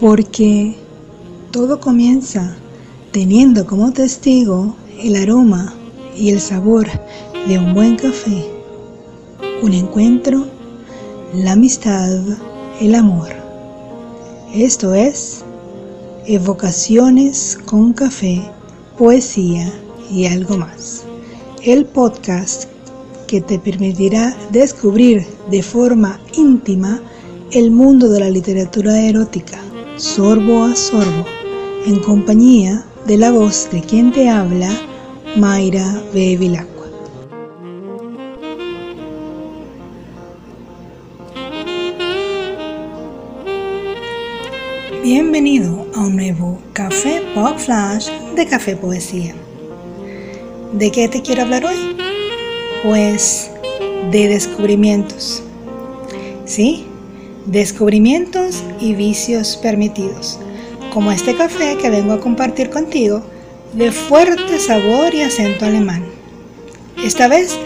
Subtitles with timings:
[0.00, 0.74] porque
[1.50, 2.56] todo comienza
[3.12, 5.72] teniendo como testigo el aroma
[6.16, 6.86] y el sabor
[7.46, 8.44] de un buen café,
[9.62, 10.46] un encuentro,
[11.34, 12.18] la amistad,
[12.80, 13.28] el amor.
[14.52, 15.44] Esto es
[16.26, 18.40] Evocaciones con café,
[18.96, 19.70] poesía
[20.10, 21.04] y algo más.
[21.62, 22.64] El podcast
[23.26, 27.00] que te permitirá descubrir de forma íntima
[27.50, 29.63] el mundo de la literatura erótica,
[29.96, 31.24] sorbo a sorbo,
[31.86, 34.70] en compañía de la voz de quien te habla,
[35.36, 36.86] Mayra Bevilacqua.
[45.02, 49.34] Bienvenido a un nuevo Café Pop Flash de Café Poesía.
[50.72, 51.96] ¿De qué te quiero hablar hoy?
[52.82, 53.48] Pues
[54.10, 55.42] de descubrimientos.
[56.46, 56.86] ¿Sí?
[57.46, 60.38] Descubrimientos y vicios permitidos,
[60.92, 63.22] como este café que vengo a compartir contigo
[63.74, 66.04] de fuerte sabor y acento alemán.
[67.04, 67.58] Esta vez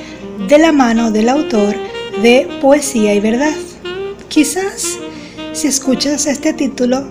[0.48, 1.76] de la mano del autor
[2.22, 3.54] de Poesía y Verdad.
[4.28, 4.98] Quizás
[5.52, 7.06] si escuchas este título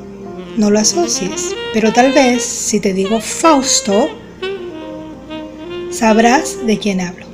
[0.57, 4.09] no lo asocies, pero tal vez si te digo Fausto,
[5.89, 7.25] sabrás de quién hablo.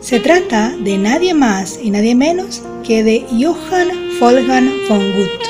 [0.00, 5.46] Se trata de nadie más y nadie menos que de Johann Wolfgang von Goethe,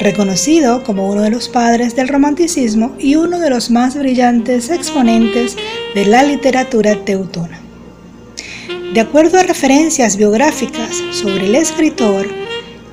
[0.00, 5.56] reconocido como uno de los padres del romanticismo y uno de los más brillantes exponentes
[5.94, 7.60] de la literatura teutona.
[8.94, 12.26] De acuerdo a referencias biográficas sobre el escritor,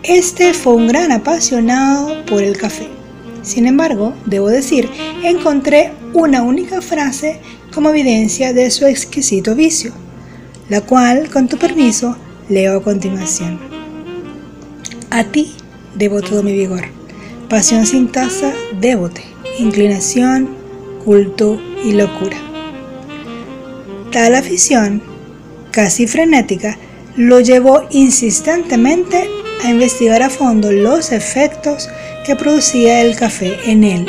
[0.03, 2.87] este fue un gran apasionado por el café.
[3.41, 4.89] Sin embargo, debo decir,
[5.23, 7.39] encontré una única frase
[7.73, 9.91] como evidencia de su exquisito vicio,
[10.69, 12.17] la cual, con tu permiso,
[12.49, 13.68] leo a continuación.
[15.11, 15.55] A ti
[15.95, 16.83] debo todo mi vigor,
[17.49, 19.23] pasión sin tasa, débote,
[19.57, 20.49] inclinación,
[21.03, 22.37] culto y locura.
[24.11, 25.01] Tal afición,
[25.71, 26.77] casi frenética,
[27.15, 29.27] lo llevó insistentemente
[29.63, 31.89] a investigar a fondo los efectos
[32.23, 34.05] que producía el café en él,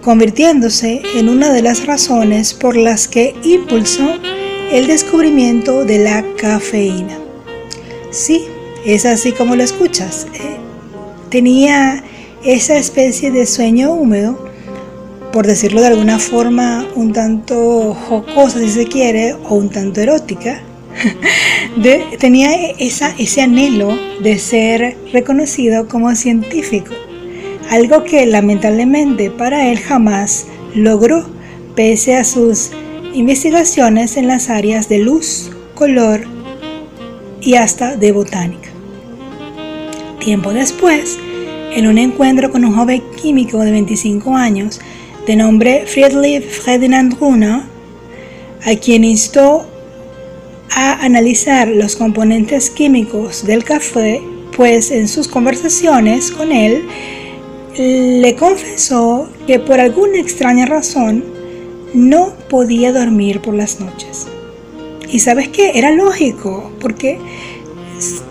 [0.00, 4.08] convirtiéndose en una de las razones por las que impulsó
[4.72, 7.18] el descubrimiento de la cafeína.
[8.10, 8.46] Sí,
[8.84, 10.26] es así como lo escuchas.
[10.34, 10.56] Eh,
[11.30, 12.02] tenía
[12.44, 14.48] esa especie de sueño húmedo,
[15.32, 20.62] por decirlo de alguna forma un tanto jocosa si se quiere, o un tanto erótica.
[22.18, 26.92] tenía ese anhelo de ser reconocido como científico,
[27.70, 31.24] algo que lamentablemente para él jamás logró,
[31.74, 32.70] pese a sus
[33.14, 36.24] investigaciones en las áreas de luz, color
[37.40, 38.61] y hasta de botánica.
[40.22, 41.18] Tiempo después,
[41.74, 44.80] en un encuentro con un joven químico de 25 años
[45.26, 47.62] de nombre Friedrich Ferdinand Runner,
[48.64, 49.66] a quien instó
[50.70, 54.22] a analizar los componentes químicos del café,
[54.56, 56.84] pues en sus conversaciones con él
[57.76, 61.24] le confesó que por alguna extraña razón
[61.94, 64.28] no podía dormir por las noches.
[65.08, 67.18] Y sabes qué, era lógico, porque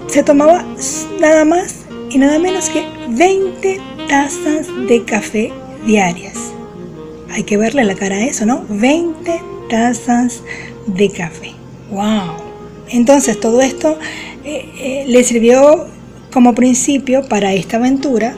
[0.07, 0.65] se tomaba
[1.19, 1.80] nada más
[2.13, 3.79] y nada menos que 20
[4.09, 5.51] tazas de café
[5.85, 6.37] diarias.
[7.29, 8.65] Hay que verle la cara a eso, ¿no?
[8.67, 10.43] 20 tazas
[10.87, 11.53] de café.
[11.89, 12.35] ¡Wow!
[12.89, 13.97] Entonces todo esto
[14.43, 15.87] eh, eh, le sirvió
[16.33, 18.35] como principio para esta aventura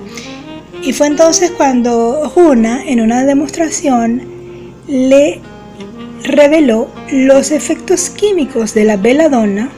[0.84, 4.22] y fue entonces cuando Juna en una demostración
[4.88, 5.40] le
[6.24, 9.70] reveló los efectos químicos de la belladonna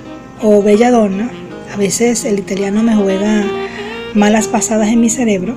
[0.41, 1.29] o belladonna.
[1.73, 3.45] A veces el italiano me juega
[4.15, 5.55] malas pasadas en mi cerebro.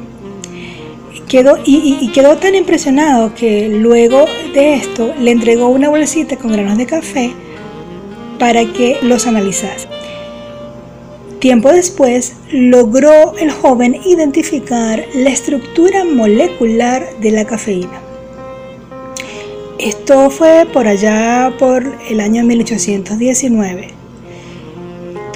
[1.28, 4.24] Quedó, y, quedó tan impresionado que luego
[4.54, 7.32] de esto le entregó una bolsita con granos de café
[8.38, 9.88] para que los analizase.
[11.38, 18.00] Tiempo después logró el joven identificar la estructura molecular de la cafeína.
[19.78, 23.90] Esto fue por allá por el año 1819,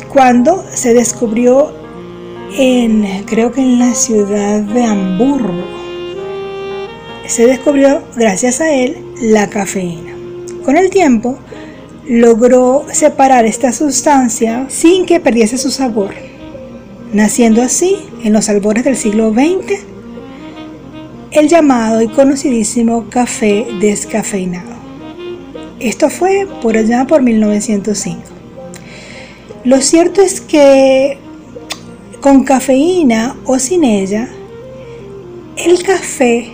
[0.09, 1.82] cuando se descubrió
[3.27, 5.65] creo que en la ciudad de Hamburgo,
[7.27, 10.13] se descubrió gracias a él la cafeína.
[10.65, 11.39] Con el tiempo
[12.07, 16.15] logró separar esta sustancia sin que perdiese su sabor,
[17.13, 19.93] naciendo así en los albores del siglo XX
[21.31, 24.73] el llamado y conocidísimo café descafeinado.
[25.81, 28.21] Esto fue por allá por 1905.
[29.65, 31.19] Lo cierto es que
[32.23, 34.29] con cafeína o sin ella,
[35.57, 36.53] El café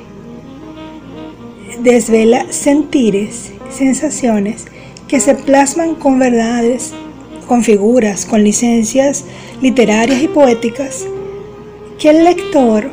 [1.83, 4.65] desvela sentires, sensaciones
[5.07, 6.95] que se plasman con verdades,
[7.47, 9.27] con figuras, con licencias
[9.61, 11.07] literarias y poéticas
[11.99, 12.91] que el lector,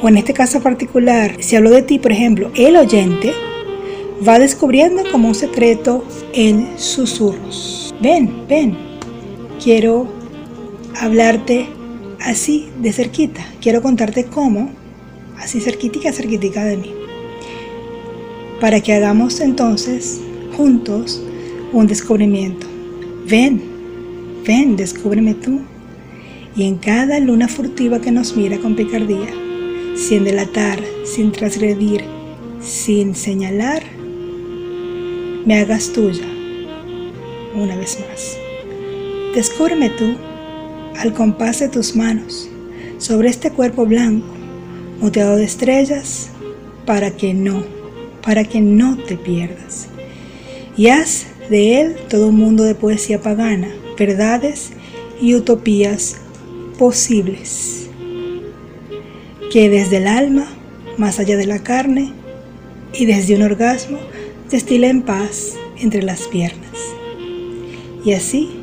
[0.00, 3.32] o en este caso particular, si hablo de ti, por ejemplo, el oyente,
[4.26, 7.92] va descubriendo como un secreto en susurros.
[8.00, 8.78] Ven, ven,
[9.62, 10.06] quiero
[10.94, 11.79] hablarte
[12.20, 14.70] así de cerquita, quiero contarte cómo,
[15.38, 16.94] así cerquitica, cerquitica de mí,
[18.60, 20.20] para que hagamos entonces
[20.56, 21.22] juntos
[21.72, 22.66] un descubrimiento.
[23.26, 23.62] Ven,
[24.46, 25.60] ven, descúbreme tú.
[26.56, 29.30] Y en cada luna furtiva que nos mira con picardía,
[29.94, 32.04] sin delatar, sin transgredir,
[32.60, 33.82] sin señalar,
[35.46, 36.26] me hagas tuya
[37.54, 38.36] una vez más.
[39.34, 40.16] Descúbreme tú
[40.96, 42.48] al compás de tus manos
[42.98, 44.28] sobre este cuerpo blanco,
[45.00, 46.30] moteado de estrellas,
[46.84, 47.64] para que no,
[48.22, 49.88] para que no te pierdas.
[50.76, 54.70] Y haz de él todo un mundo de poesía pagana, verdades
[55.20, 56.16] y utopías
[56.78, 57.88] posibles,
[59.52, 60.46] que desde el alma,
[60.96, 62.12] más allá de la carne,
[62.92, 63.98] y desde un orgasmo,
[64.50, 66.76] destila en paz entre las piernas.
[68.04, 68.59] Y así,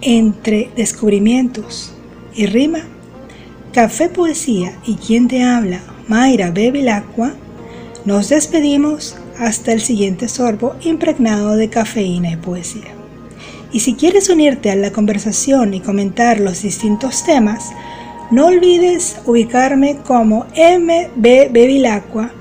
[0.00, 1.92] entre descubrimientos
[2.34, 2.80] y rima,
[3.72, 7.34] café, poesía y quien te habla, Mayra Bevilacqua,
[8.04, 12.94] nos despedimos hasta el siguiente sorbo impregnado de cafeína y poesía.
[13.72, 17.72] Y si quieres unirte a la conversación y comentar los distintos temas,
[18.30, 22.32] no olvides ubicarme como MB Bevilacqua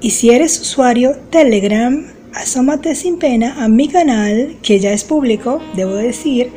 [0.00, 5.60] y si eres usuario Telegram, asómate sin pena a mi canal, que ya es público,
[5.74, 6.50] debo decir,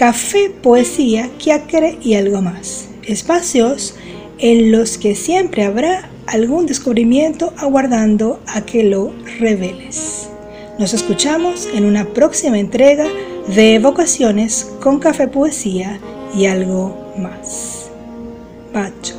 [0.00, 2.88] café, poesía, quiacre y algo más.
[3.02, 3.96] Espacios
[4.38, 10.30] en los que siempre habrá algún descubrimiento aguardando a que lo reveles.
[10.78, 13.04] Nos escuchamos en una próxima entrega
[13.54, 16.00] de Vocaciones con Café Poesía
[16.34, 17.90] y algo más.
[18.72, 19.16] Pacho.